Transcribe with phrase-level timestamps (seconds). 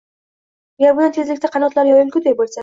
[0.81, 2.59] Agar bunday tezlikda qanotlari yoyilguday bo‘lsa